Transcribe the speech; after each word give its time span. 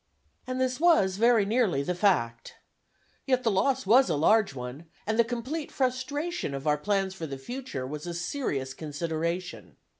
And 0.47 0.59
this 0.59 0.79
was 0.79 1.17
very 1.17 1.45
nearly 1.45 1.83
the 1.83 1.93
fact. 1.93 2.55
Yet 3.27 3.43
the 3.43 3.51
loss 3.51 3.85
was 3.85 4.09
a 4.09 4.15
large 4.15 4.55
one, 4.55 4.87
and 5.05 5.19
the 5.19 5.23
complete 5.23 5.71
frustration 5.71 6.55
of 6.55 6.65
our 6.65 6.79
plans 6.79 7.13
for 7.13 7.27
the 7.27 7.37
future 7.37 7.85
was 7.85 8.07
a 8.07 8.15
serious 8.15 8.73
consideration. 8.73 9.75